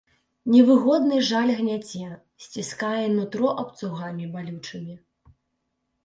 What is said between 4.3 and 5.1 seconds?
балючымі.